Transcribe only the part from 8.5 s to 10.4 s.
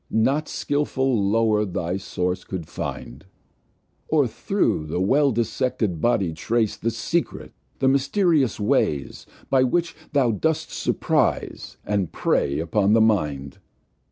ways, By which thou